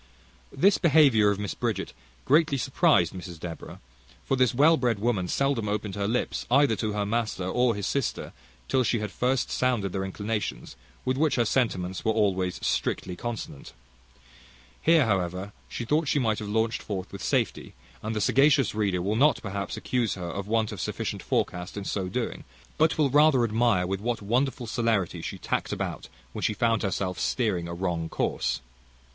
This 0.51 0.79
behaviour 0.79 1.29
of 1.29 1.37
Mrs 1.37 1.59
Bridget 1.59 1.93
greatly 2.25 2.57
surprised 2.57 3.13
Mrs 3.13 3.39
Deborah; 3.39 3.79
for 4.25 4.35
this 4.35 4.51
well 4.51 4.75
bred 4.75 4.97
woman 4.97 5.27
seldom 5.27 5.69
opened 5.69 5.93
her 5.93 6.07
lips, 6.07 6.47
either 6.49 6.75
to 6.77 6.93
her 6.93 7.05
master 7.05 7.43
or 7.45 7.75
his 7.75 7.85
sister, 7.85 8.33
till 8.67 8.83
she 8.83 8.97
had 8.97 9.11
first 9.11 9.51
sounded 9.51 9.91
their 9.91 10.03
inclinations, 10.03 10.75
with 11.05 11.17
which 11.17 11.35
her 11.35 11.45
sentiments 11.45 12.03
were 12.03 12.11
always 12.13 12.59
consonant. 13.15 13.73
Here, 14.81 15.05
however, 15.05 15.51
she 15.69 15.85
thought 15.85 16.07
she 16.07 16.17
might 16.17 16.39
have 16.39 16.47
launched 16.49 16.81
forth 16.81 17.11
with 17.11 17.21
safety; 17.21 17.75
and 18.01 18.15
the 18.15 18.21
sagacious 18.21 18.73
reader 18.73 19.03
will 19.03 19.15
not 19.15 19.39
perhaps 19.43 19.77
accuse 19.77 20.15
her 20.15 20.29
of 20.29 20.47
want 20.47 20.71
of 20.71 20.81
sufficient 20.81 21.21
forecast 21.21 21.77
in 21.77 21.85
so 21.85 22.07
doing, 22.09 22.43
but 22.79 22.97
will 22.97 23.11
rather 23.11 23.43
admire 23.43 23.85
with 23.85 24.01
what 24.01 24.19
wonderful 24.23 24.65
celerity 24.65 25.21
she 25.21 25.37
tacked 25.37 25.71
about, 25.71 26.09
when 26.33 26.41
she 26.41 26.55
found 26.55 26.81
herself 26.81 27.19
steering 27.19 27.67
a 27.67 27.73
wrong 27.75 28.09
course. 28.09 28.61